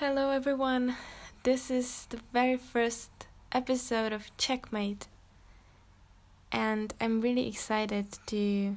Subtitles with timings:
[0.00, 0.94] Hello, everyone.
[1.42, 3.10] This is the very first
[3.50, 5.08] episode of Checkmate,
[6.52, 8.76] and I'm really excited to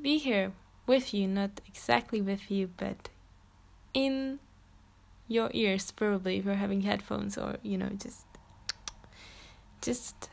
[0.00, 0.52] be here
[0.86, 1.28] with you.
[1.28, 3.10] Not exactly with you, but
[3.92, 4.38] in
[5.28, 8.24] your ears, probably if you're having headphones or you know just
[9.82, 10.30] just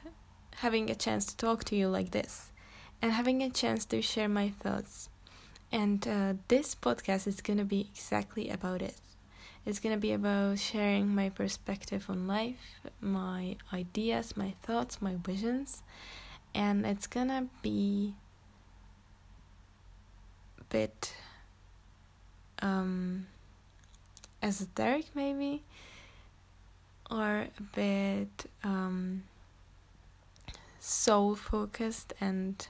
[0.64, 2.54] having a chance to talk to you like this,
[3.02, 5.10] and having a chance to share my thoughts.
[5.70, 8.96] And uh, this podcast is gonna be exactly about it
[9.66, 15.16] it's going to be about sharing my perspective on life, my ideas, my thoughts, my
[15.16, 15.84] visions,
[16.56, 18.16] and it's going to be
[20.60, 21.14] a bit
[22.62, 23.28] um,
[24.42, 25.64] esoteric, maybe,
[27.12, 29.24] or a bit um,
[30.80, 32.68] soul focused and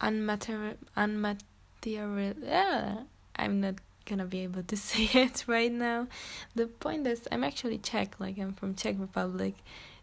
[0.00, 0.76] unmaterial.
[0.96, 2.36] unmaterial.
[2.42, 3.02] Yeah,
[3.36, 3.76] I'm not
[4.10, 6.08] gonna be able to say it right now.
[6.54, 9.54] The point is, I'm actually Czech, like I'm from Czech Republic,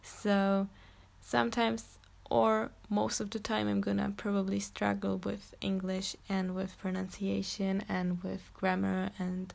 [0.02, 0.68] so
[1.22, 7.84] sometimes or most of the time I'm gonna probably struggle with English and with pronunciation
[7.88, 9.54] and with grammar and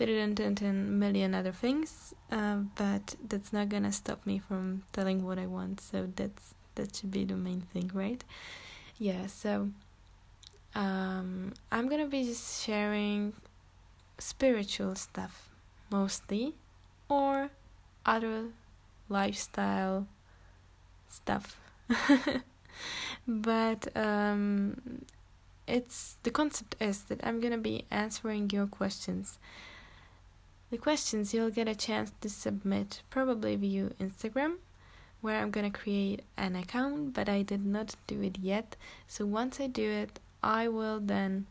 [0.00, 2.14] a million other things.
[2.32, 5.80] Uh, but that's not gonna stop me from telling what I want.
[5.80, 8.24] So that's that should be the main thing, right?
[8.98, 9.26] Yeah.
[9.26, 9.70] So
[10.74, 13.34] um, I'm gonna be just sharing
[14.20, 15.48] spiritual stuff
[15.90, 16.54] mostly
[17.08, 17.50] or
[18.06, 18.44] other
[19.08, 20.06] lifestyle
[21.08, 21.60] stuff.
[23.26, 25.04] But um,
[25.66, 29.38] it's the concept is that i'm gonna be answering your questions.
[30.70, 34.56] The questions you'll get a chance to submit probably via instagram
[35.20, 38.76] where i'm gonna create an account but i did not do it yet.
[39.06, 41.46] So once i do it i will then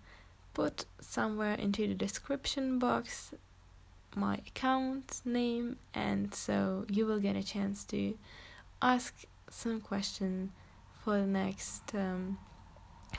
[0.60, 3.34] put somewhere into the description box
[4.14, 8.18] my account name and so you will get a chance to
[8.82, 10.52] ask some question
[11.02, 12.38] for the next um,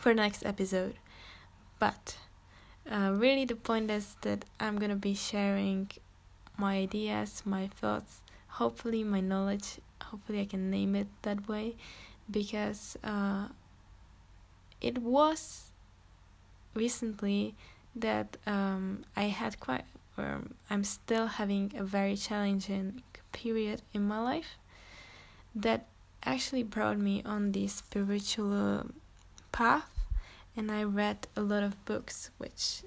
[0.00, 0.97] for the next episode.
[1.78, 2.19] But
[2.91, 5.91] uh, really the point is that i'm gonna be sharing
[6.59, 8.20] my ideas my thoughts
[8.60, 11.76] hopefully my knowledge hopefully i can name it that way
[12.31, 13.48] because uh,
[14.81, 15.69] it was
[16.75, 17.54] recently
[17.94, 19.84] that um, I had quite,
[20.16, 24.56] or I'm still having a very challenging period in my life
[25.54, 25.86] that
[26.25, 28.86] actually brought me on the spiritual
[29.53, 29.91] path.
[30.56, 32.82] And I read a lot of books which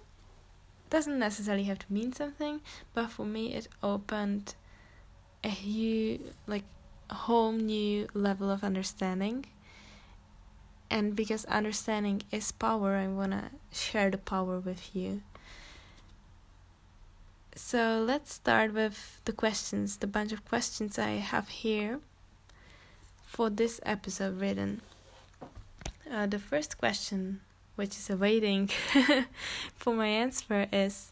[0.94, 2.62] doesn't necessarily have to mean something
[2.94, 4.54] but for me it opened
[5.44, 6.66] a huge like
[7.10, 9.44] a whole new level of understanding
[10.94, 15.24] and because understanding is power i want to share the power with you.
[17.56, 22.00] So let's start with the questions the bunch of questions i have here
[23.26, 24.82] for this episode written.
[26.10, 27.42] Uh, the first question
[27.76, 28.70] which is awaiting
[29.76, 31.12] for my answer is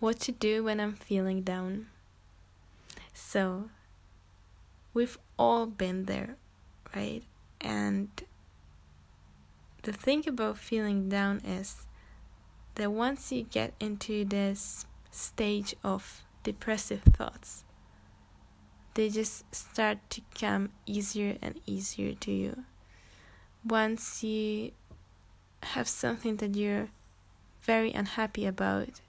[0.00, 1.88] what to do when i'm feeling down.
[3.12, 3.68] So
[4.94, 6.36] we've all been there
[6.94, 7.22] right?
[7.60, 8.08] And
[9.86, 11.86] the thing about feeling down is
[12.74, 17.62] that once you get into this stage of depressive thoughts,
[18.94, 22.64] they just start to come easier and easier to you.
[23.64, 24.72] Once you
[25.62, 26.88] have something that you're
[27.62, 29.00] very unhappy about,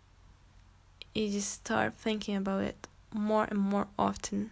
[1.15, 4.51] you just start thinking about it more and more often.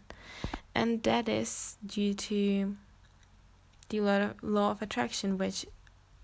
[0.74, 2.76] And that is due to
[3.90, 5.68] the law of attraction, which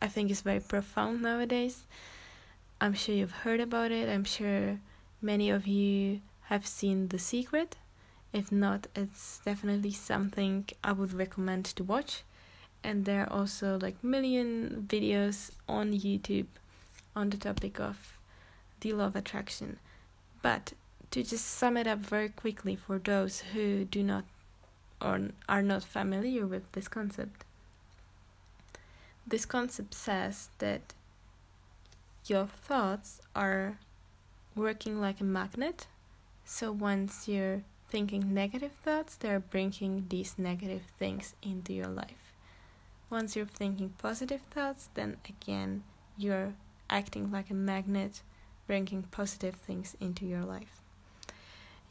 [0.01, 1.85] I think is very profound nowadays.
[2.79, 4.09] I'm sure you've heard about it.
[4.09, 4.79] I'm sure
[5.21, 7.75] many of you have seen The Secret.
[8.33, 12.23] If not, it's definitely something I would recommend to watch.
[12.83, 16.47] And there are also like million videos on YouTube
[17.15, 18.17] on the topic of
[18.79, 19.77] the law of attraction.
[20.41, 20.73] But
[21.11, 24.23] to just sum it up very quickly for those who do not
[24.99, 27.43] or are not familiar with this concept
[29.25, 30.93] this concept says that
[32.25, 33.79] your thoughts are
[34.55, 35.87] working like a magnet.
[36.45, 42.33] So once you're thinking negative thoughts, they're bringing these negative things into your life.
[43.09, 45.83] Once you're thinking positive thoughts, then again,
[46.17, 46.53] you're
[46.89, 48.21] acting like a magnet,
[48.67, 50.79] bringing positive things into your life.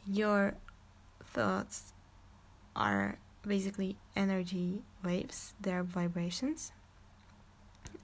[0.06, 0.54] Your
[1.24, 1.92] thoughts
[2.74, 6.72] are basically energy waves, they're vibrations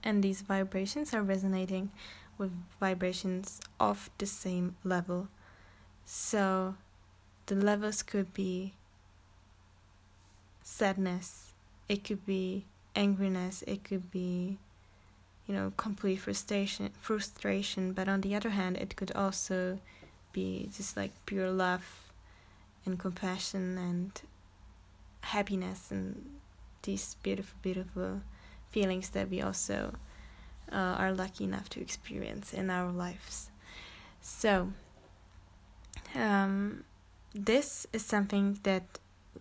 [0.03, 1.91] and these vibrations are resonating
[2.37, 5.27] with vibrations of the same level.
[6.05, 6.75] So
[7.47, 8.73] the levels could be
[10.63, 11.53] sadness,
[11.89, 12.65] it could be
[12.95, 14.57] angriness, it could be
[15.47, 19.79] you know complete frustration frustration but on the other hand it could also
[20.33, 22.11] be just like pure love
[22.85, 24.21] and compassion and
[25.21, 26.37] happiness and
[26.83, 28.21] these beautiful beautiful
[28.69, 29.93] feelings that we also
[30.71, 33.49] uh, are lucky enough to experience in our lives
[34.21, 34.71] so
[36.15, 36.83] um,
[37.33, 38.99] this is something that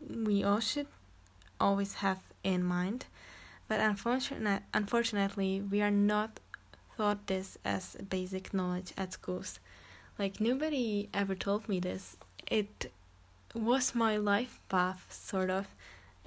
[0.08, 0.86] we all should
[1.58, 3.06] always have in mind
[3.68, 6.38] but unfortunate, unfortunately, we are not
[6.96, 9.58] taught this as basic knowledge at schools.
[10.18, 12.16] Like, nobody ever told me this.
[12.46, 12.92] It
[13.54, 15.66] was my life path, sort of,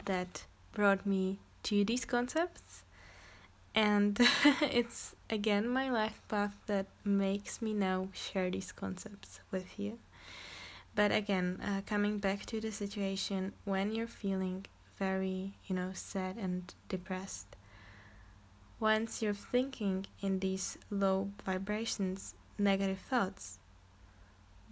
[0.05, 2.83] that brought me to these concepts.
[3.75, 4.19] And
[4.61, 9.99] it's again my life path that makes me now share these concepts with you.
[10.95, 14.65] But again, uh, coming back to the situation when you're feeling
[14.97, 17.55] very, you know, sad and depressed.
[18.79, 23.59] Once you're thinking in these low vibrations, negative thoughts,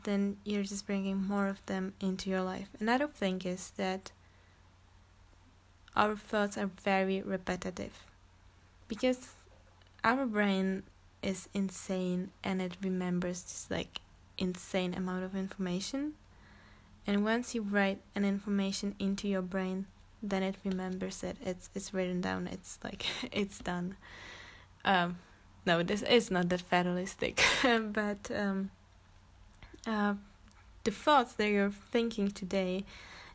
[0.03, 2.69] then you're just bringing more of them into your life.
[2.79, 4.11] Another thing is that
[5.95, 8.06] our thoughts are very repetitive
[8.87, 9.29] because
[10.03, 10.83] our brain
[11.21, 14.01] is insane and it remembers just like
[14.37, 16.13] insane amount of information
[17.05, 19.87] and once you write an information into your brain
[20.21, 21.37] then it remembers it.
[21.43, 22.47] It's it's written down.
[22.47, 23.97] It's like it's done.
[24.85, 25.17] Um,
[25.65, 28.71] no, this is not that fatalistic, but um,
[29.85, 30.15] uh,
[30.83, 32.85] the thoughts that you're thinking today,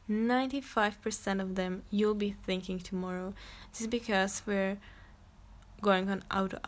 [0.09, 3.35] ninety five percent of them you'll be thinking tomorrow,
[3.77, 4.79] just because we're
[5.83, 6.59] going on auto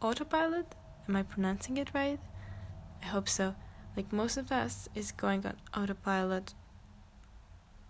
[0.00, 0.74] autopilot.
[1.08, 2.20] Am I pronouncing it right?
[3.02, 3.54] I hope so.
[3.96, 6.54] Like most of us is going on autopilot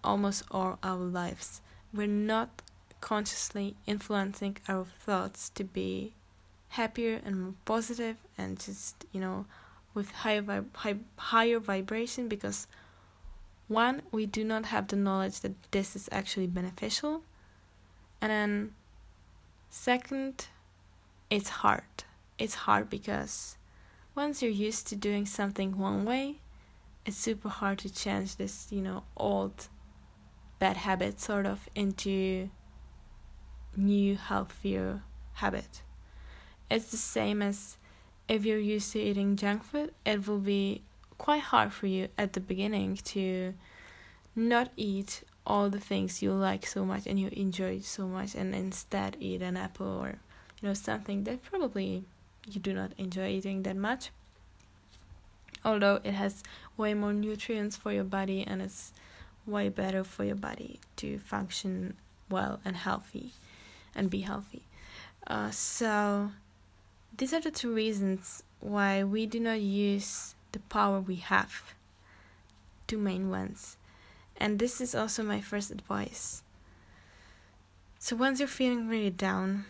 [0.03, 1.61] almost all our lives.
[1.93, 2.63] We're not
[3.01, 6.15] consciously influencing our thoughts to be
[6.71, 9.47] happier and more positive and just, you know,
[9.95, 12.67] with higher, vib- high, higher vibration because
[13.69, 17.23] one, we do not have the knowledge that this is actually beneficial.
[18.21, 18.75] And then,
[19.71, 20.47] second,
[21.33, 22.05] it's hard.
[22.39, 23.57] It's hard because
[24.15, 26.41] once you're used to doing something one way,
[27.07, 29.69] it's super hard to change this, you know, old
[30.59, 32.51] bad habit sort of into
[33.75, 35.03] new healthier
[35.33, 35.83] habit
[36.71, 37.79] it's the same as
[38.29, 40.83] if you're used to eating junk food it will be
[41.19, 43.55] quite hard for you at the beginning to
[44.37, 48.55] not eat all the things you like so much and you enjoy so much and
[48.55, 50.19] instead eat an apple or
[50.63, 52.05] you know something that probably
[52.49, 54.11] you do not enjoy eating that much
[55.65, 56.43] although it has
[56.77, 58.93] way more nutrients for your body and it's
[59.47, 61.95] way better for your body to function
[62.29, 63.33] well and healthy
[63.95, 64.63] and be healthy.
[65.27, 66.31] Uh, so,
[67.17, 71.75] these are the two reasons why we do not use the power we have.
[72.87, 73.77] Two main ones.
[74.37, 76.43] And this is also my first advice.
[77.99, 79.67] So, once you're feeling really down,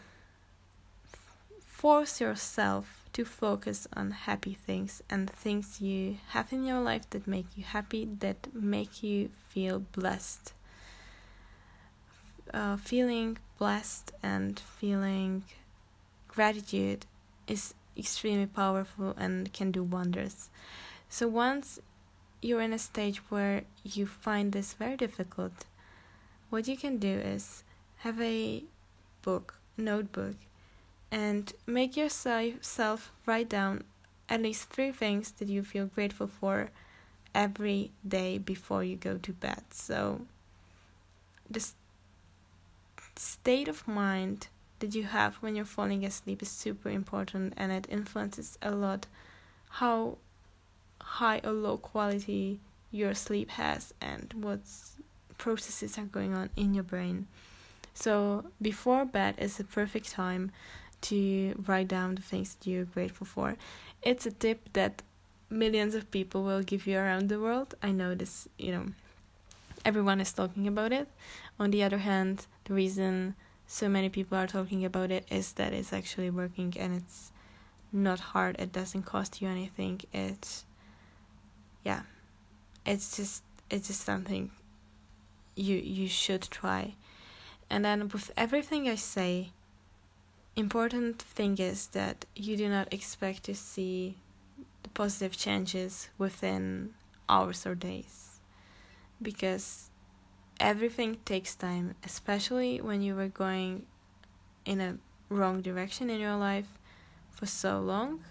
[1.83, 7.27] force yourself to focus on happy things and things you have in your life that
[7.27, 10.53] make you happy, that make you feel blessed.
[12.55, 15.43] Uh, feeling blessed and feeling
[16.29, 17.05] gratitude
[17.49, 20.51] is extremely powerful and can do wonders.
[21.09, 21.81] So, once
[22.41, 25.67] you're in a stage where you find this very difficult,
[26.49, 27.65] what you can do is
[28.05, 28.63] have a
[29.23, 30.37] book, notebook,
[31.13, 33.85] and make yourself write down
[34.31, 36.71] at least three things that you feel grateful for
[37.35, 39.63] every day before you go to bed.
[39.71, 40.23] So,
[41.51, 41.65] the
[43.15, 47.87] state of mind that you have when you're falling asleep is super important and it
[47.91, 49.07] influences a lot
[49.69, 50.17] how
[51.01, 52.59] high or low quality
[52.91, 54.61] your sleep has and what
[55.37, 57.27] processes are going on in your brain.
[57.93, 60.51] So, before bed is the perfect time
[61.03, 63.57] to write down the things that you're grateful for.
[64.03, 65.03] It's a tip that
[65.51, 67.75] millions of people will give you around the world.
[67.83, 68.87] I know this, you know,
[69.85, 71.09] everyone is talking about it.
[71.59, 73.35] On the other hand, the reason
[73.67, 77.33] so many people are talking about it is that it's actually working and it's
[77.93, 78.57] not hard.
[78.59, 80.01] It doesn't cost you anything.
[80.13, 80.65] It's
[81.85, 82.03] yeah.
[82.85, 84.51] It's just it's just something
[85.55, 86.95] you you should try.
[87.71, 89.53] And then with everything I say,
[90.57, 94.17] important thing is that you do not expect to see
[94.83, 96.95] the positive changes within
[97.29, 98.41] hours or days.
[99.21, 99.91] Because
[100.61, 103.85] everything takes time especially when you were going
[104.65, 104.97] in a
[105.29, 106.79] wrong direction in your life
[107.31, 108.23] for so long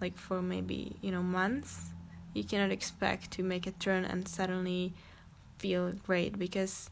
[0.00, 1.92] like for maybe you know months
[2.34, 4.94] you cannot expect to make a turn and suddenly
[5.58, 6.38] feel great.
[6.38, 6.90] Because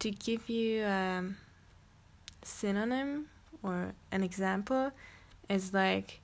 [0.00, 1.24] to give you a
[2.44, 3.26] synonym
[3.62, 4.92] or an example
[5.48, 6.20] is like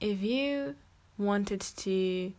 [0.00, 0.74] if you
[1.18, 2.32] wanted to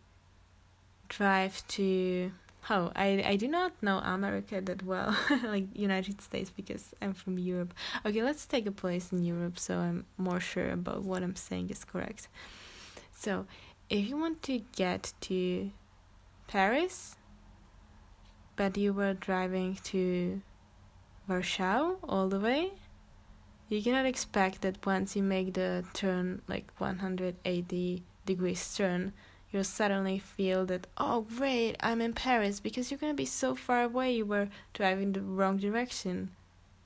[1.10, 2.32] drive to
[2.70, 7.38] oh I I do not know America that well like United States because I'm from
[7.38, 7.74] Europe.
[8.06, 11.70] Okay, let's take a place in Europe so I'm more sure about what I'm saying
[11.70, 12.28] is correct.
[13.18, 13.46] So,
[13.90, 15.72] if you want to get to
[16.48, 17.16] Paris
[18.56, 20.42] but you were driving to
[21.28, 22.72] Warsaw all the way,
[23.70, 29.14] you cannot expect that once you make the turn like 180 degrees turn
[29.52, 33.56] you'll suddenly feel that oh great i'm in paris because you're going to be so
[33.56, 36.30] far away you were driving the wrong direction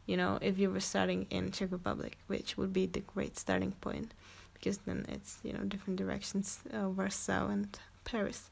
[0.05, 3.71] you know if you were starting in czech republic which would be the great starting
[3.81, 4.13] point
[4.53, 8.49] because then it's you know different directions uh, warsaw and paris.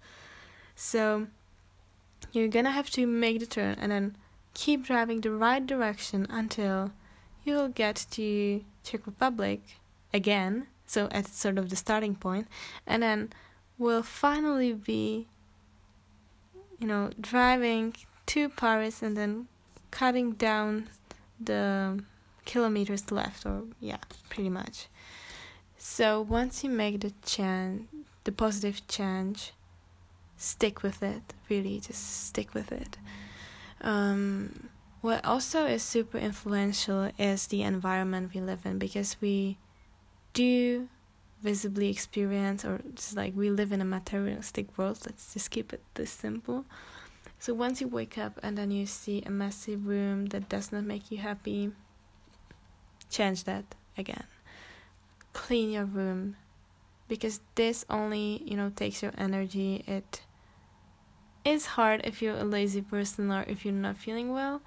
[0.75, 1.27] So
[2.31, 4.15] you're gonna have to make the turn and then
[4.53, 6.91] keep driving the right direction until
[7.47, 9.61] you'll get to czech republic
[10.13, 12.47] again so at sort of the starting point
[12.85, 13.29] and then
[13.77, 15.27] we'll finally be
[16.79, 17.93] you know driving
[18.25, 19.47] to paris and then
[19.91, 20.87] cutting down
[21.39, 22.03] the
[22.45, 23.97] kilometers left or yeah
[24.29, 24.87] pretty much.
[25.77, 27.87] So once you make the change
[28.23, 29.53] the positive change
[30.37, 32.97] stick with it really just stick with it.
[33.81, 34.69] Um,
[35.01, 39.57] what also is super influential is the environment we live in because we
[40.33, 40.89] do
[41.41, 44.99] visibly experience or just like we live in a materialistic world.
[45.05, 46.65] Let's just keep it this simple.
[47.39, 50.83] So once you wake up and then you see a messy room that does not
[50.83, 51.71] make you happy
[53.09, 54.25] change that again.
[55.33, 56.35] Clean your room
[57.07, 59.83] because this only you know takes your energy.
[59.87, 60.21] It
[61.47, 64.61] is hard if you're a lazy person or if you're not feeling well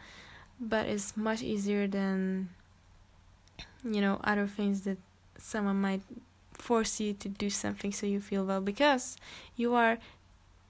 [0.61, 2.49] but it's much easier than
[3.85, 4.99] you know other things that
[5.39, 6.03] someone might
[6.53, 9.17] force you to do something so you feel well because
[9.57, 9.99] you are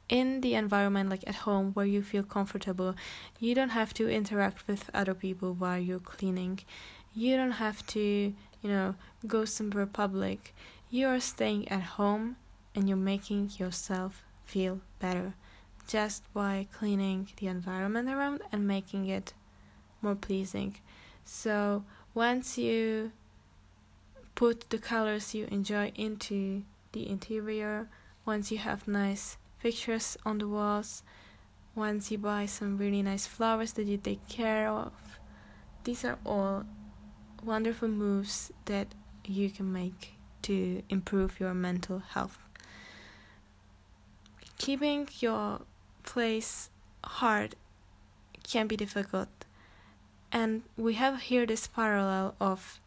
[0.08, 2.96] in the environment like at home where you feel comfortable.
[3.38, 6.60] You don't have to interact with other people while you're cleaning.
[7.14, 10.54] You don't have to you know go somewhere public.
[10.90, 12.36] You are staying at home
[12.74, 15.34] and you're making yourself feel better
[15.90, 19.32] just by cleaning the environment around and making it
[20.02, 20.76] more pleasing.
[21.24, 23.12] So once you
[24.34, 27.88] put the colors you enjoy into the interior
[28.24, 31.02] once you have nice pictures on the walls
[31.74, 34.92] once you buy some really nice flowers that you take care of
[35.84, 36.64] these are all
[37.44, 38.88] wonderful moves that
[39.24, 42.38] you can make to improve your mental health.
[44.58, 45.62] Keeping your
[46.02, 46.70] place
[47.04, 47.56] hard
[48.42, 49.28] can be difficult.
[50.32, 52.78] And we have here this parallel of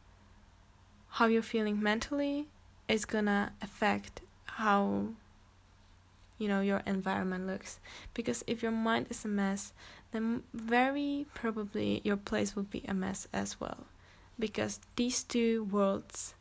[1.09, 2.47] how you're feeling mentally
[2.87, 5.07] is gonna affect how
[6.37, 7.79] you know your environment looks.
[8.13, 9.73] Because if your mind is a mess
[10.13, 13.85] then very probably your place will be a mess as well.
[14.39, 16.35] Because these two worlds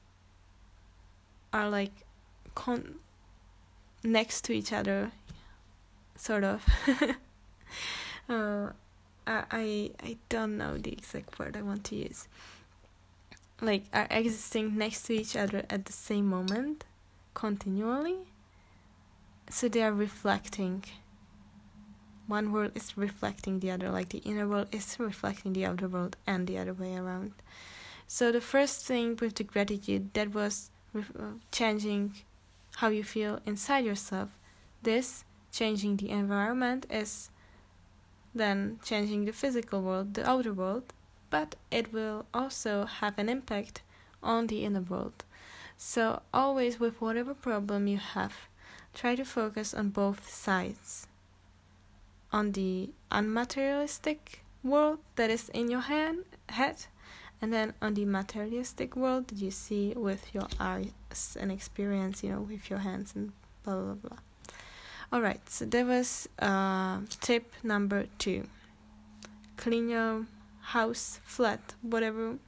[1.52, 1.92] are like
[2.54, 2.96] con-
[4.04, 5.12] next to each other
[6.22, 6.64] sort of.
[8.28, 8.70] Uh,
[9.26, 12.28] I I don't know the exact word I want to use.
[13.60, 16.84] Like are existing next to each other at the same moment
[17.34, 18.18] continually.
[19.50, 20.84] So they are reflecting.
[22.28, 26.16] One world is reflecting the other like the inner world is reflecting the outer world
[26.26, 27.32] and the other way around.
[28.06, 32.14] So the first thing with the gratitude that was uh, changing
[32.76, 34.30] how you feel inside yourself
[34.82, 37.30] this changing the environment is
[38.34, 40.92] then changing the physical world the outer world
[41.32, 43.80] but it will also have an impact
[44.22, 45.24] on the inner world.
[45.78, 48.34] So, always with whatever problem you have,
[48.92, 51.08] try to focus on both sides.
[52.32, 56.84] On the unmaterialistic world that is in your hand, head,
[57.40, 62.30] and then on the materialistic world that you see with your eyes and experience, you
[62.30, 63.32] know, with your hands and
[63.64, 64.18] blah blah blah.
[65.12, 68.44] Alright, so that was uh, tip number two.
[69.58, 70.24] Clean your
[70.62, 72.38] house, flat, whatever,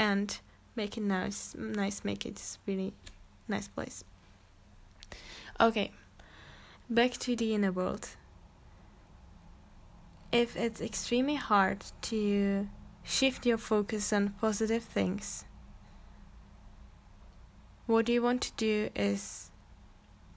[0.00, 0.40] and
[0.74, 1.54] make it nice.
[1.56, 2.92] Nice, make it really
[3.46, 4.02] nice place.
[5.60, 5.92] Okay,
[6.90, 8.08] back to the inner world.
[10.32, 12.66] If it's extremely hard to
[13.04, 15.44] shift your focus on positive things,
[17.86, 19.51] what you want to do is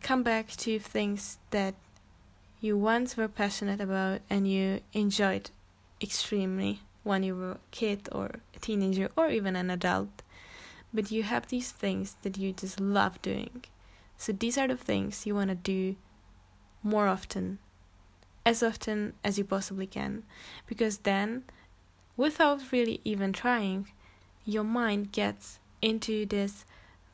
[0.05, 1.73] come back to things that
[2.61, 5.49] you once were passionate about and you enjoyed
[5.99, 10.21] extremely when you were a kid or a teenager or even an adult.
[10.93, 13.63] But you have these things that you just love doing.
[14.15, 15.95] So these are the things you want to do
[16.83, 17.57] more often,
[18.45, 20.21] as often as you possibly can.
[20.67, 21.45] Because then,
[22.15, 23.87] without really even trying,
[24.45, 26.63] your mind gets into this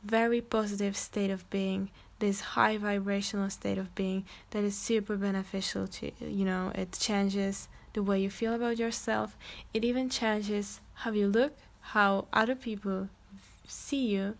[0.04, 1.90] very positive state of being
[2.22, 7.68] this high vibrational state of being that is super beneficial to you know it changes
[7.94, 9.36] the way you feel about yourself.
[9.74, 13.10] It even changes how you look how other people
[13.68, 14.38] see you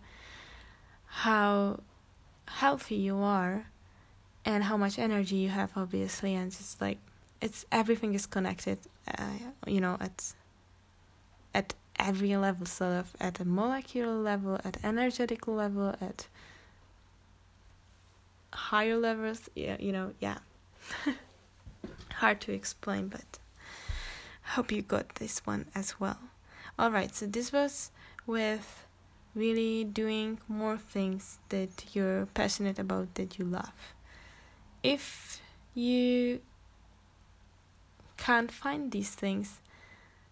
[1.26, 1.80] how
[2.48, 3.66] healthy you are
[4.44, 6.34] and how much energy you have obviously.
[6.34, 6.98] And just like
[7.40, 8.78] it's everything is connected
[9.18, 10.34] uh, you know at
[11.54, 16.26] at every level of at a molecular level at energetic level at
[18.52, 20.38] higher levels yeah you know yeah.
[22.14, 23.38] Hard to explain but
[24.42, 26.18] hope you got this one as well.
[26.78, 27.90] All right so this was
[28.26, 28.86] with
[29.34, 33.94] really doing more things that you're passionate about that you love.
[34.82, 35.40] If
[35.74, 36.40] you
[38.16, 39.60] can't find these things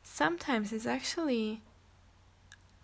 [0.03, 1.61] sometimes it's actually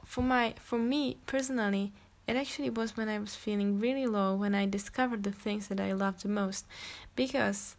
[0.05, 1.93] for my for me personally
[2.27, 5.81] it actually was when I was feeling really low when I discovered the things that
[5.81, 6.67] I loved the most
[7.15, 7.77] because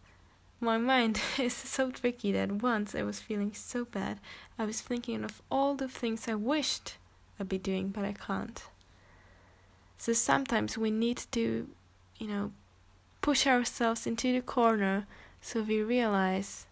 [0.59, 4.19] my mind is so tricky that once I was feeling so bad
[4.57, 6.97] I was thinking of all the things I wished
[7.39, 8.63] I'd be doing but I can't.
[9.97, 11.67] So sometimes we need to
[12.17, 12.51] you know
[13.21, 15.05] push ourselves into the corner
[15.41, 16.65] so we realize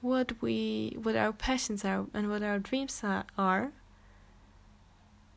[0.00, 3.72] what we what our passions are and what our dreams are, are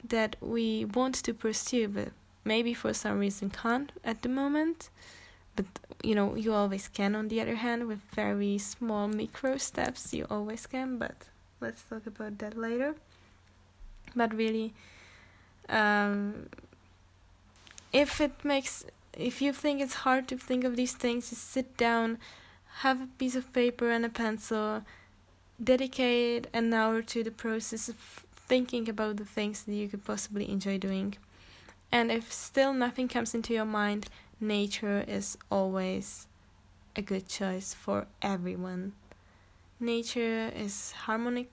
[0.09, 2.09] that we want to pursue but
[2.43, 4.89] maybe for some reason can't at the moment.
[5.55, 5.65] But
[6.03, 10.25] you know you always can on the other hand with very small micro steps you
[10.29, 11.15] always can but
[11.61, 12.95] let's talk about that later.
[14.15, 14.73] But really
[15.69, 16.47] um,
[17.91, 18.85] if it makes
[19.17, 22.17] if you think it's hard to think of these things just sit down
[22.81, 24.83] have a piece of paper and a pencil,
[25.63, 30.49] dedicate an hour to the process of thinking about the things that you could possibly
[30.49, 31.15] enjoy doing.
[31.91, 34.07] And if still nothing comes into your mind,
[34.39, 36.27] nature is always
[36.95, 38.93] a good choice for everyone.
[39.79, 41.49] Nature is harmonic,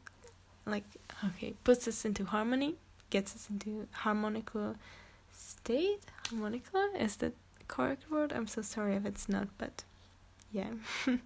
[0.66, 0.84] like,
[1.24, 2.76] okay, puts us into harmony,
[3.10, 4.76] gets us into harmonical
[5.32, 6.00] state.
[6.28, 6.90] Harmonical?
[6.98, 7.34] Is that
[7.68, 8.32] correct word?
[8.32, 9.84] I'm so sorry if it's not, but
[10.52, 10.70] yeah.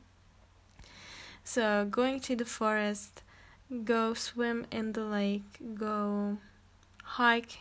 [1.45, 3.23] so going to the forest,
[3.85, 6.39] go swim in the lake, go
[7.03, 7.59] hike,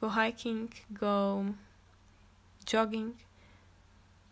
[0.00, 1.54] go hiking, go
[2.64, 3.14] jogging.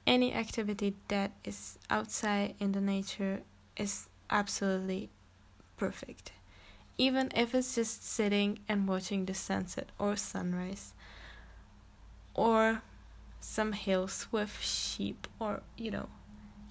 [0.06, 3.42] Any activity that is outside in the nature
[3.76, 5.10] is absolutely
[5.76, 6.32] perfect.
[6.96, 10.94] Even if it's just sitting and watching the sunset or sunrise,
[12.38, 12.82] or
[13.40, 16.08] some hills with sheep or you know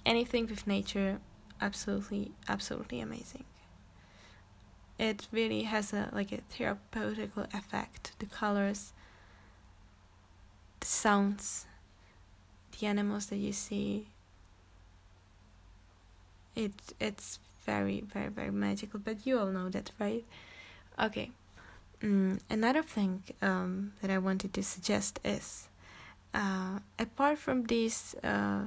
[0.06, 1.18] anything with nature
[1.60, 3.44] absolutely absolutely amazing
[4.98, 8.12] it really has a like a therapeutical effect.
[8.18, 8.92] The colors
[10.80, 11.66] the sounds
[12.78, 14.08] the animals that you see.
[16.54, 20.24] It it's very very very magical but you all know that right?
[20.98, 21.30] Okay.
[22.00, 25.68] Mm, another thing um, that i wanted to suggest is
[26.32, 28.66] uh, apart from these uh,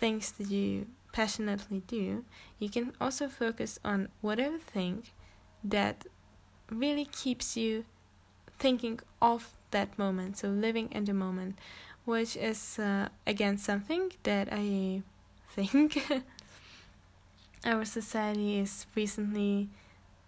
[0.00, 2.24] things that you passionately do,
[2.58, 5.04] you can also focus on whatever thing
[5.64, 6.06] that
[6.70, 7.84] really keeps you
[8.58, 11.58] thinking of that moment, so living in the moment,
[12.04, 15.02] which is uh, again something that I
[15.54, 16.02] think
[17.64, 19.68] our society is recently,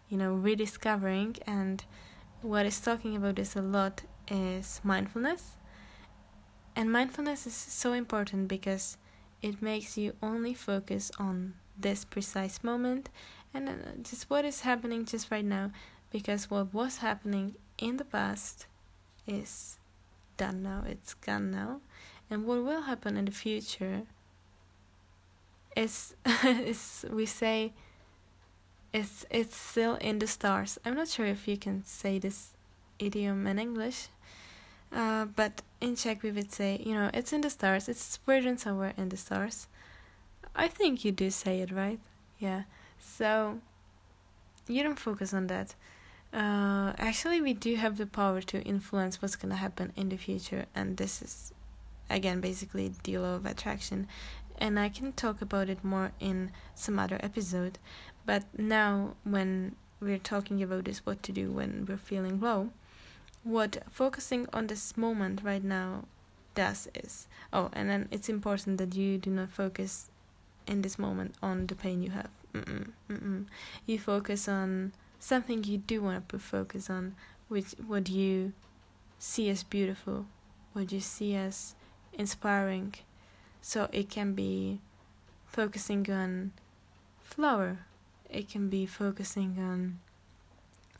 [0.08, 1.84] you know, rediscovering, and
[2.42, 5.56] what is talking about this a lot is mindfulness.
[6.76, 8.96] And mindfulness is so important because
[9.42, 13.10] it makes you only focus on this precise moment
[13.54, 15.70] and just what is happening just right now
[16.10, 18.66] because what was happening in the past
[19.26, 19.78] is
[20.36, 21.80] done now, it's gone now.
[22.30, 24.02] And what will happen in the future
[25.76, 26.14] is
[26.44, 27.72] is we say
[28.92, 30.78] it's it's still in the stars.
[30.84, 32.52] I'm not sure if you can say this
[32.98, 34.08] idiom in English,
[34.92, 37.88] Uh, but in Czech, we would say, you know, it's in the stars.
[37.88, 39.66] It's written somewhere in the stars.
[40.54, 42.00] I think you do say it right.
[42.38, 42.62] Yeah.
[43.04, 43.60] So
[44.66, 45.74] you don't focus on that.
[46.32, 50.66] Uh, actually, we do have the power to influence what's gonna happen in the future,
[50.74, 51.52] and this is,
[52.10, 54.08] again, basically the law of attraction.
[54.58, 57.78] And I can talk about it more in some other episode.
[58.26, 62.70] But now, when we're talking about this, what to do when we're feeling low,
[63.44, 66.04] what focusing on this moment right now
[66.54, 70.10] does is oh, and then it's important that you do not focus
[70.66, 72.30] in this moment on the pain you have.
[72.54, 73.46] Mm-mm, mm-mm.
[73.86, 77.16] You focus on something you do want to put focus on,
[77.48, 78.52] which what you
[79.18, 80.26] see as beautiful,
[80.72, 81.74] what you see as
[82.12, 82.94] inspiring.
[83.60, 84.80] So it can be
[85.46, 86.52] focusing on
[87.22, 87.78] flower.
[88.30, 89.98] It can be focusing on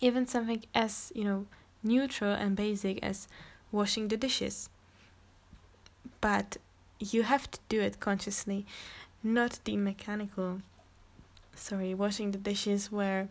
[0.00, 1.46] even something as you know
[1.82, 3.28] neutral and basic as
[3.70, 4.68] washing the dishes.
[6.20, 6.56] But
[6.98, 8.66] you have to do it consciously,
[9.22, 10.62] not the mechanical.
[11.56, 13.28] Sorry, washing the dishes where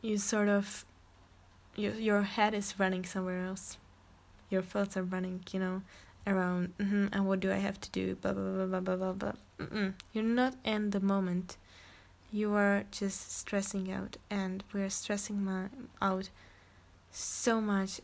[0.00, 0.84] you sort of
[1.76, 3.78] your your head is running somewhere else.
[4.50, 5.82] Your thoughts are running, you know,
[6.26, 6.74] around.
[6.78, 8.16] Mm-hmm, and what do I have to do?
[8.16, 9.32] Blah blah blah blah blah blah.
[9.58, 9.94] Mm-mm.
[10.12, 11.56] You're not in the moment.
[12.30, 15.68] You are just stressing out, and we're stressing my,
[16.00, 16.30] out
[17.10, 18.00] so much.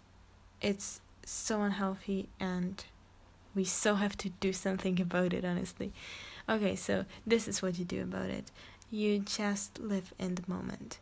[0.61, 2.85] It's so unhealthy, and
[3.55, 5.93] we so have to do something about it, honestly.
[6.49, 8.51] Okay, so this is what you do about it
[8.91, 10.99] you just live in the moment.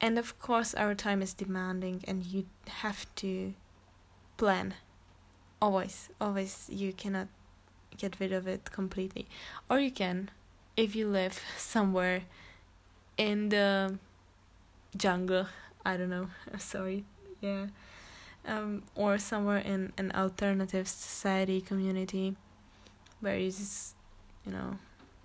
[0.00, 3.54] And of course, our time is demanding, and you have to
[4.36, 4.74] plan.
[5.62, 7.28] Always, always, you cannot
[7.96, 9.26] get rid of it completely.
[9.70, 10.30] Or you can,
[10.76, 12.22] if you live somewhere
[13.16, 13.98] in the
[14.96, 15.46] jungle
[15.84, 16.28] I don't know.
[16.58, 17.04] Sorry.
[17.40, 17.66] Yeah.
[18.46, 22.36] Um, or somewhere in an alternative society community
[23.20, 23.94] where you just,
[24.44, 24.78] you know,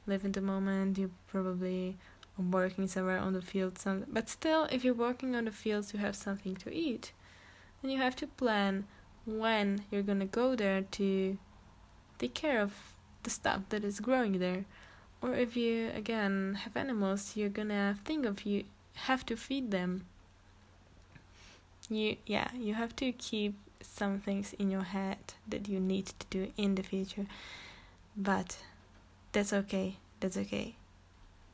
[0.09, 0.97] live in the moment.
[0.97, 1.97] You probably
[2.37, 3.77] are working somewhere on the field.
[3.77, 7.11] Some, but still, if you're working on the fields, you have something to eat.
[7.81, 8.85] And you have to plan
[9.25, 11.37] when you're gonna go there to
[12.17, 12.73] take care of
[13.23, 14.65] the stuff that is growing there.
[15.21, 18.65] Or if you again have animals, you're gonna think of you
[19.07, 20.05] have to feed them
[21.89, 25.17] you yeah you have to keep some things in your head
[25.47, 27.25] that you need to do in the future
[28.15, 28.57] but
[29.31, 29.97] that's okay.
[30.19, 30.75] That's okay.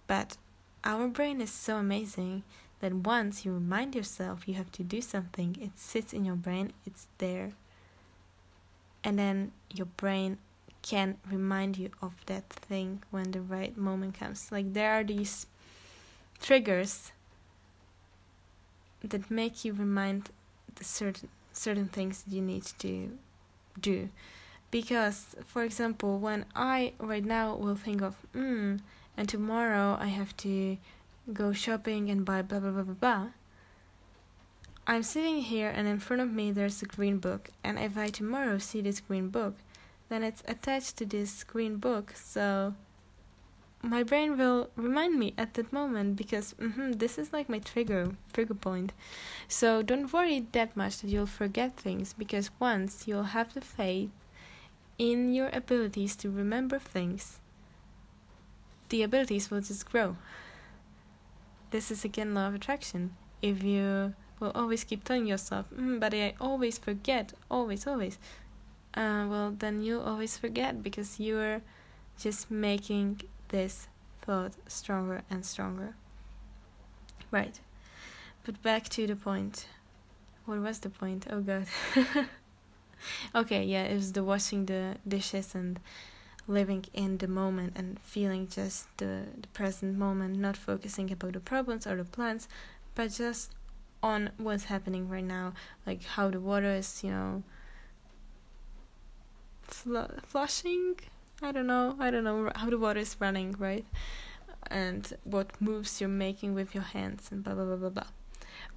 [0.07, 0.38] But
[0.83, 2.43] our brain is so amazing
[2.79, 6.73] that once you remind yourself you have to do something it sits in your brain
[6.85, 7.51] it's there.
[9.03, 10.38] And then your brain
[10.81, 14.51] can remind you of that thing when the right moment comes.
[14.51, 15.47] Like there are these
[16.39, 17.11] triggers
[19.03, 20.29] that make you remind
[20.75, 23.17] the certain certain things that you need to
[23.79, 24.09] do
[24.71, 28.80] because for example when i right now will think of mm
[29.17, 30.78] and tomorrow i have to
[31.34, 33.28] go shopping and buy blah blah blah blah blah
[34.88, 37.49] i'm sitting here and in front of me there's a green book.
[37.63, 39.56] And if i tomorrow see this green book
[40.10, 42.13] then it's attached to this green book.
[42.15, 42.75] So
[43.82, 48.12] my brain will remind me at that moment because mm-hmm, this is like my trigger
[48.34, 48.93] trigger point.
[49.47, 54.10] So don't worry that much that you'll forget things because once you'll have the faith
[54.97, 57.39] in your abilities to remember things
[58.89, 60.15] the abilities will just grow
[61.71, 66.13] this is again law of attraction if you will always keep telling yourself mm, but
[66.13, 68.17] i always forget always always
[68.95, 71.62] uh, well then you'll always forget because you're
[72.17, 73.88] just making this
[74.21, 75.95] thought stronger and stronger.
[77.31, 77.60] Right.
[78.45, 79.67] But back to the point.
[80.45, 81.27] What was the point?
[81.29, 81.67] Oh god.
[83.36, 85.79] okay, yeah, it was the washing the dishes and
[86.47, 91.39] living in the moment and feeling just the, the present moment, not focusing about the
[91.39, 92.47] problems or the plans,
[92.93, 93.51] but just
[94.03, 95.53] on what's happening right now,
[95.86, 97.43] like how the water is, you know,
[99.63, 100.95] fl- flushing
[101.41, 101.95] I don't know.
[101.99, 103.86] I don't know how the water is running, right?
[104.67, 108.08] And what moves you're making with your hands and blah blah blah blah blah.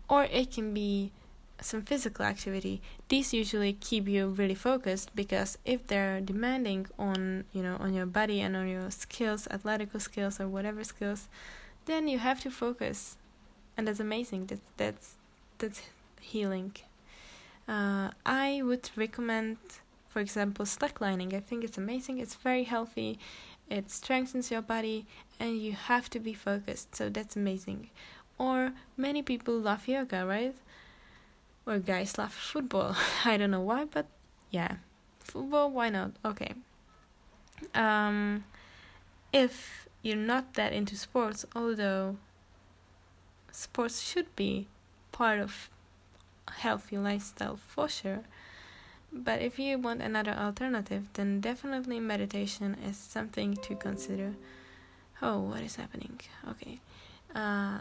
[0.08, 1.12] Or it can be
[1.60, 2.80] some physical activity.
[3.08, 8.06] These usually keep you really focused because if they're demanding on you know on your
[8.06, 11.28] body and on your skills, athletical skills or whatever skills,
[11.86, 13.16] then you have to focus,
[13.76, 14.46] and that's amazing.
[14.46, 15.14] That's that's
[15.58, 15.82] that's
[16.20, 16.74] healing.
[17.68, 19.58] Uh, I would recommend
[20.08, 21.34] for example, slacklining.
[21.34, 22.18] I think it's amazing.
[22.18, 23.18] It's very healthy.
[23.70, 25.06] It strengthens your body,
[25.38, 26.96] and you have to be focused.
[26.96, 27.90] So that's amazing.
[28.38, 30.56] Or many people love yoga, right?
[31.68, 32.96] Or guys love football.
[33.24, 34.06] I don't know why, but
[34.50, 34.76] yeah,
[35.20, 35.70] football.
[35.70, 36.12] Why not?
[36.24, 36.54] Okay.
[37.74, 38.44] Um,
[39.32, 42.16] if you're not that into sports, although
[43.52, 44.66] sports should be
[45.12, 45.68] part of
[46.48, 48.20] healthy lifestyle for sure.
[49.12, 54.34] But if you want another alternative, then definitely meditation is something to consider.
[55.20, 56.20] Oh, what is happening?
[56.48, 56.80] Okay.
[57.34, 57.80] Uh,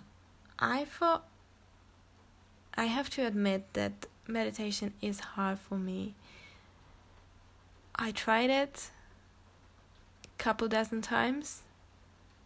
[0.57, 1.25] I thought
[2.77, 6.13] I have to admit that meditation is hard for me.
[7.95, 8.91] I tried it
[10.23, 11.63] a couple dozen times.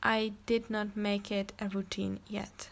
[0.02, 2.70] I did not make it a routine yet.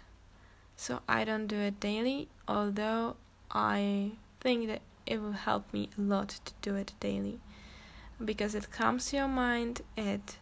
[0.78, 3.18] So I don't do it daily, although
[3.52, 7.40] I think that it will help me a lot to do it daily
[8.24, 10.38] because it calms your mind, it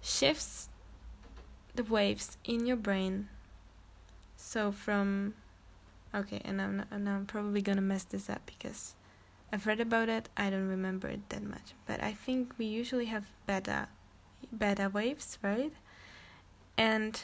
[0.00, 0.68] shifts
[1.74, 3.28] the waves in your brain
[4.42, 5.34] so from
[6.12, 8.94] okay, and I'm not, and I'm probably gonna mess this up because
[9.52, 10.28] I've read about it.
[10.36, 13.88] I don't remember it that much, but I think we usually have beta
[14.56, 15.72] beta waves, right?
[16.76, 17.22] And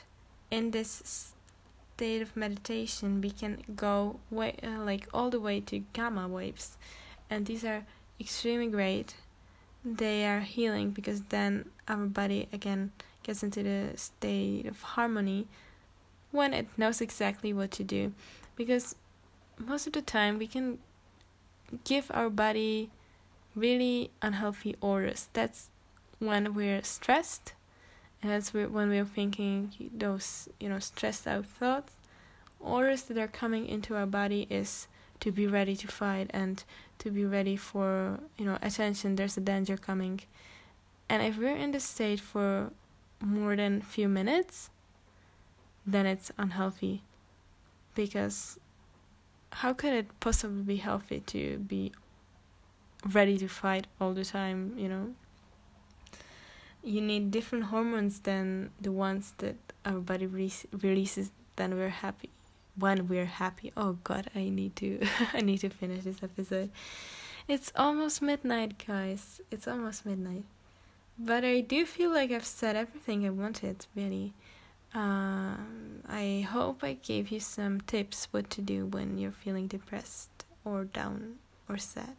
[0.50, 1.34] in this
[1.96, 6.78] state of meditation, we can go way uh, like all the way to gamma waves,
[7.28, 7.84] and these are
[8.20, 9.16] extremely great.
[9.84, 12.92] They are healing because then our body again
[13.24, 15.48] gets into the state of harmony
[16.30, 18.12] when it knows exactly what to do.
[18.56, 18.94] Because
[19.58, 20.78] most of the time we can
[21.84, 22.90] give our body
[23.54, 25.28] really unhealthy orders.
[25.32, 25.68] That's
[26.18, 27.52] when we're stressed,
[28.22, 31.92] and that's when we're thinking those, you know, stressed out thoughts.
[32.60, 34.88] Orders that are coming into our body is
[35.20, 36.62] to be ready to fight and
[36.98, 40.20] to be ready for, you know, attention, there's a danger coming.
[41.08, 42.70] And if we're in this state for
[43.20, 44.70] more than few minutes,
[45.92, 47.02] then it's unhealthy.
[47.94, 48.58] Because
[49.52, 51.92] how could it possibly be healthy to be
[53.12, 55.14] ready to fight all the time, you know?
[56.82, 62.30] You need different hormones than the ones that our body re- releases then we're happy.
[62.76, 63.72] When we're happy.
[63.76, 66.70] Oh god, I need to I need to finish this episode.
[67.48, 69.40] It's almost midnight, guys.
[69.50, 70.44] It's almost midnight.
[71.18, 74.34] But I do feel like I've said everything I wanted, really.
[74.94, 80.30] Um, I hope I gave you some tips what to do when you're feeling depressed
[80.64, 81.36] or down
[81.68, 82.16] or sad.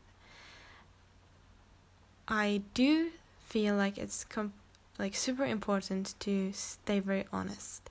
[2.27, 3.09] I do
[3.47, 4.53] feel like it's com-
[4.99, 7.89] like super important to stay very honest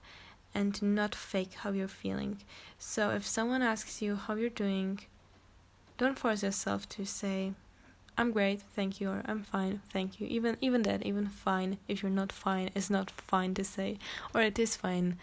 [0.54, 2.38] and to not fake how you're feeling.
[2.78, 5.00] So if someone asks you how you're doing,
[5.96, 7.52] don't force yourself to say
[8.18, 10.26] I'm great, thank you, or I'm fine, thank you.
[10.26, 13.98] Even even that, even fine, if you're not fine, is not fine to say,
[14.35, 15.18] or it is fine.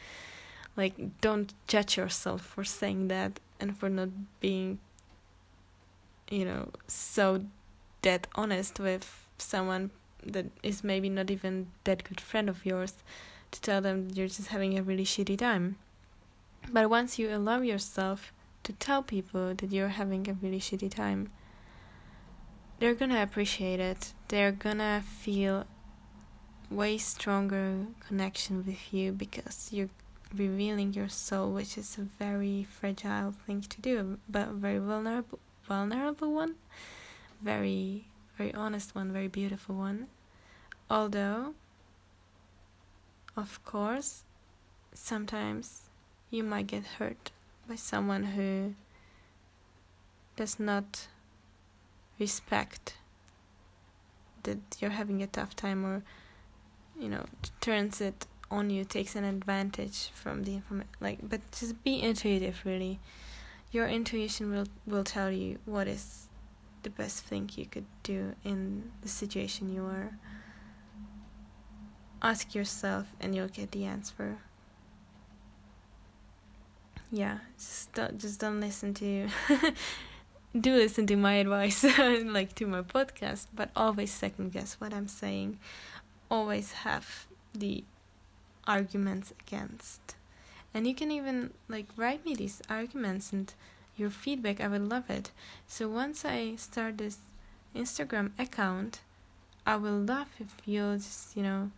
[0.77, 4.79] Like, don't judge yourself for saying that and for not being,
[6.29, 7.45] you know, so
[8.01, 9.91] dead honest with someone
[10.25, 12.95] that is maybe not even that good friend of yours
[13.51, 15.75] to tell them you're just having a really shitty time.
[16.71, 18.31] But once you allow yourself
[18.63, 21.29] to tell people that you're having a really shitty time,
[22.79, 24.13] they're gonna appreciate it.
[24.27, 25.65] They're gonna feel
[26.69, 29.89] way stronger connection with you because you're
[30.35, 36.33] revealing your soul, which is a very fragile thing to do, but very vulnerable, vulnerable
[36.33, 36.55] one,
[37.41, 38.07] very,
[38.38, 40.07] very honest one, very beautiful one.
[40.89, 41.53] Although,
[43.38, 44.23] of course,
[44.93, 45.89] sometimes
[46.29, 47.31] you might get hurt
[47.67, 48.75] by someone who
[50.35, 51.07] does not
[52.19, 52.95] respect
[54.43, 56.04] that you're having a tough time or
[56.97, 57.25] you know
[57.60, 62.62] turns it on you takes an advantage from the information like but just be intuitive
[62.65, 62.99] really.
[63.71, 66.28] Your intuition will will tell you what is
[66.84, 70.17] the best thing you could do in the situation you are.
[72.21, 74.38] Ask yourself and you'll get the answer.
[77.12, 79.28] Yeah just don't just don't listen to
[80.59, 85.07] do listen to my advice, like to my podcast, but always second guess what I'm
[85.07, 85.59] saying.
[86.31, 87.83] Always have the
[88.65, 90.15] arguments against.
[90.73, 93.53] And you can even like write me these arguments and
[93.97, 94.61] your feedback.
[94.61, 95.31] I would love it.
[95.67, 97.17] So once I start this
[97.75, 99.01] Instagram account,
[99.65, 101.71] I will love if you'll just, you know,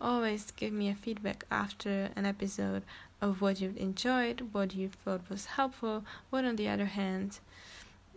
[0.00, 2.82] always give me a feedback after an episode
[3.20, 7.38] of what you've enjoyed, what you thought was helpful, what on the other hand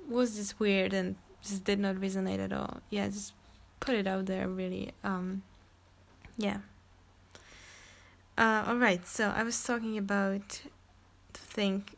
[0.09, 2.81] was just weird and just did not resonate at all.
[2.89, 3.33] Yeah, just
[3.79, 4.91] put it out there really.
[5.03, 5.43] Um
[6.37, 6.59] yeah.
[8.37, 10.61] Uh, all right, so I was talking about
[11.33, 11.93] think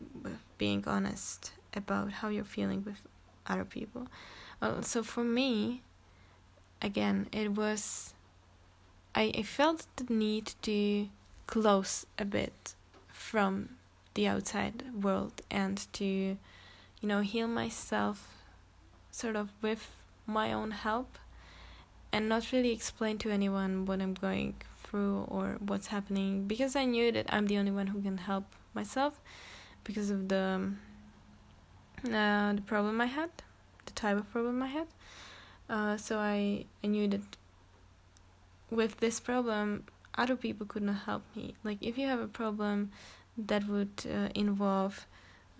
[0.57, 3.01] being honest about how you're feeling with
[3.45, 4.07] other people.
[4.59, 5.83] Well, so for me,
[6.81, 8.15] again, it was
[9.13, 11.07] I, I felt the need to
[11.47, 12.75] close a bit
[13.09, 13.69] from
[14.13, 16.37] the outside world and to,
[17.01, 18.45] you know, heal myself
[19.11, 19.89] sort of with
[20.25, 21.17] my own help
[22.13, 26.85] and not really explain to anyone what I'm going through or what's happening because I
[26.85, 29.19] knew that I'm the only one who can help myself
[29.83, 30.71] because of the
[32.05, 33.29] uh, the problem I had,
[33.85, 34.87] the type of problem I had.
[35.69, 37.21] Uh, so I I knew that
[38.69, 39.85] with this problem,
[40.15, 41.55] other people could not help me.
[41.63, 42.91] Like if you have a problem
[43.37, 45.05] that would uh, involve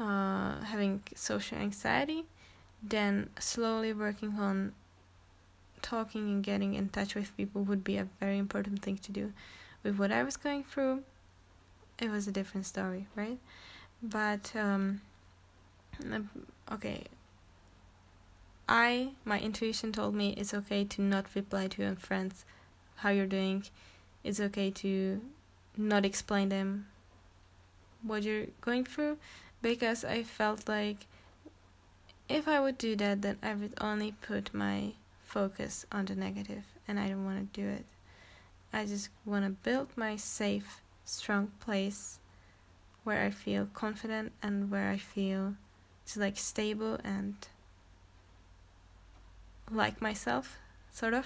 [0.01, 2.25] uh, having social anxiety,
[2.81, 4.73] then slowly working on
[5.83, 9.31] talking and getting in touch with people would be a very important thing to do.
[9.83, 11.03] With what I was going through,
[11.99, 13.37] it was a different story, right?
[14.01, 15.01] But um,
[16.71, 17.03] okay,
[18.67, 22.43] I my intuition told me it's okay to not reply to your friends
[22.97, 23.65] how you're doing.
[24.23, 25.21] It's okay to
[25.77, 26.87] not explain them
[28.01, 29.17] what you're going through
[29.61, 31.05] because I felt like
[32.27, 34.93] if I would do that, then I would only put my
[35.23, 37.85] focus on the negative, and I don't want to do it.
[38.73, 42.19] I just want to build my safe, strong place
[43.03, 45.55] where I feel confident and where I feel
[46.15, 47.35] like stable and
[49.69, 50.57] like myself,
[50.91, 51.25] sort of.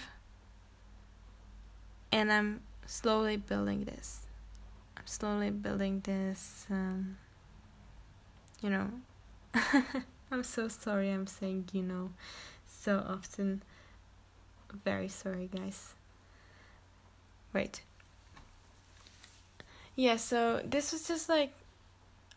[2.12, 4.22] And I'm slowly building this.
[4.98, 7.18] I'm slowly building this, um,
[8.66, 8.90] you know.
[10.32, 12.10] I'm so sorry I'm saying you know
[12.66, 13.62] so often.
[14.84, 15.94] Very sorry, guys.
[17.54, 17.80] Right.
[19.96, 21.54] Yeah, so this was just like.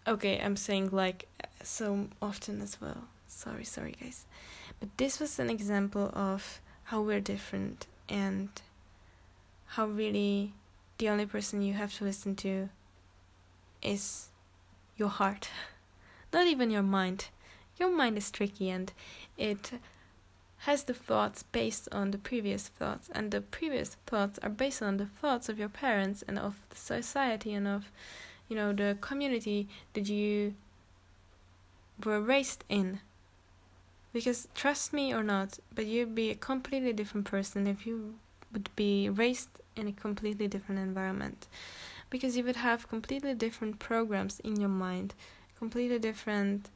[0.06, 1.28] Okay, I'm saying like
[1.62, 3.04] so often as well.
[3.26, 4.26] Sorry, sorry, guys.
[4.80, 8.48] But this was an example of how we're different and
[9.66, 10.52] how really
[10.98, 12.68] the only person you have to listen to
[13.82, 14.28] is
[14.96, 15.48] your heart,
[16.32, 17.28] not even your mind.
[17.78, 18.92] Your mind is tricky and
[19.36, 19.72] it
[20.62, 24.96] has the thoughts based on the previous thoughts, and the previous thoughts are based on
[24.96, 27.92] the thoughts of your parents and of the society and of,
[28.48, 30.54] you know, the community that you
[32.04, 33.00] were raised in.
[34.12, 38.14] Because trust me or not, but you'd be a completely different person if you
[38.52, 41.46] would be raised in a completely different environment.
[42.10, 45.14] Because you would have completely different programs in your mind,
[45.58, 46.70] completely different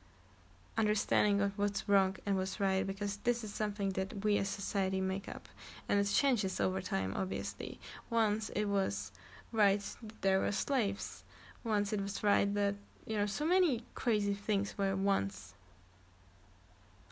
[0.76, 5.00] understanding of what's wrong and what's right because this is something that we as society
[5.00, 5.48] make up
[5.88, 7.78] and it changes over time obviously.
[8.08, 9.12] Once it was
[9.52, 11.24] right that there were slaves
[11.62, 12.74] once it was right that
[13.06, 15.54] you know so many crazy things were once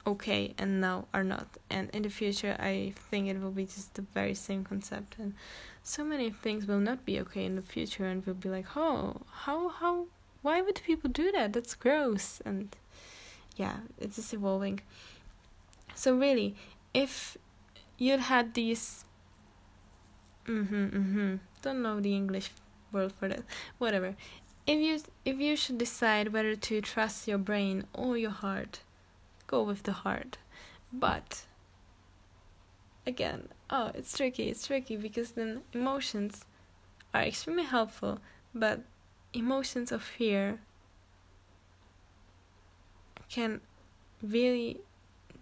[0.07, 1.59] okay and now are not.
[1.69, 5.35] And in the future i think it will be just the very same concept and
[5.83, 9.21] so many things will not be okay in the future and we'll be like oh
[9.45, 10.07] how how
[10.43, 12.77] why would people do that that's gross and
[13.57, 14.81] yeah it's just evolving
[15.95, 16.55] so really
[16.95, 17.37] if
[17.99, 19.05] you'd had these
[20.47, 22.51] mm-hmm mm-hmm don't know the english
[22.93, 23.43] word for that
[23.79, 24.17] whatever
[24.67, 28.81] if you if you should decide whether to trust your brain or your heart
[29.51, 30.39] go with the heart.
[30.93, 31.47] But
[33.07, 34.49] again, oh, it's tricky.
[34.49, 36.45] It's tricky because then emotions
[37.13, 38.21] are extremely helpful,
[38.55, 38.81] but
[39.33, 40.61] emotions of fear
[43.29, 43.61] can
[44.23, 44.81] really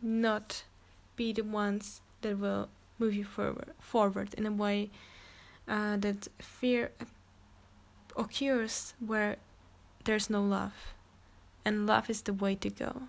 [0.03, 0.65] not
[1.17, 4.91] be the ones that will move you forward forward in a way
[5.67, 6.91] uh, that fear
[8.17, 9.37] occurs where
[10.05, 10.95] there's no love
[11.65, 13.03] and love is the way to go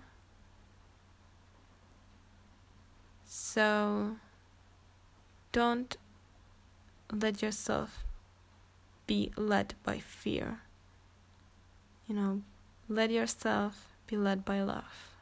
[3.32, 4.16] So
[5.52, 5.96] don't
[7.12, 8.04] let yourself
[9.06, 10.62] be led by fear.
[12.10, 12.42] You know,
[12.88, 15.12] let yourself be led by love.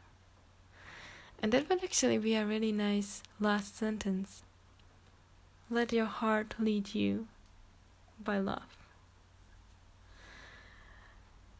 [1.43, 4.43] And that would actually be a really nice last sentence.
[5.69, 7.27] Let your heart lead you
[8.25, 8.79] by love.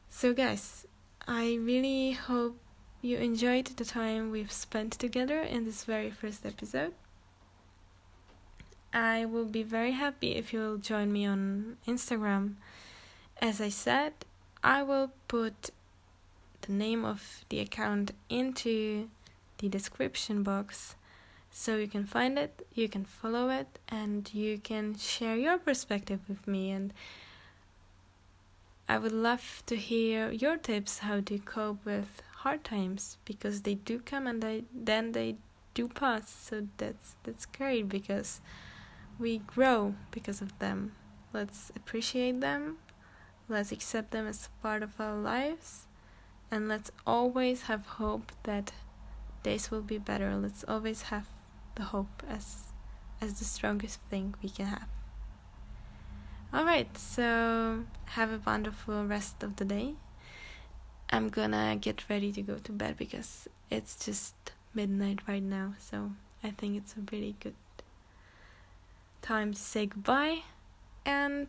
[0.09, 0.86] So, guys,
[1.26, 2.57] I really hope
[3.02, 6.94] you enjoyed the time we've spent together in this very first episode.
[8.94, 12.55] I will be very happy if you'll join me on Instagram.
[13.42, 14.14] As I said,
[14.62, 15.70] I will put
[16.62, 19.09] the name of the account into
[19.59, 20.96] the description box
[21.50, 26.20] so you can find it, you can follow it, and you can share your perspective
[26.28, 26.70] with me.
[26.70, 26.92] And
[28.88, 33.74] I would love to hear your tips how to cope with hard times because they
[33.74, 35.36] do come and they then they
[35.74, 36.30] do pass.
[36.30, 38.40] So that's that's great because
[39.18, 40.92] we grow because of them.
[41.32, 42.78] Let's appreciate them.
[43.49, 45.86] Let's accept them as part of our lives.
[46.51, 48.72] And let's always have hope that
[49.42, 50.36] days will be better.
[50.36, 51.26] Let's always have
[51.74, 52.72] the hope as
[53.20, 54.88] as the strongest thing we can have.
[56.55, 59.94] Alright, so have a wonderful rest of the day.
[61.11, 64.34] I'm gonna get ready to go to bed because it's just
[64.74, 67.55] midnight right now, so I think it's a really good
[69.20, 70.42] time to say goodbye
[71.05, 71.49] and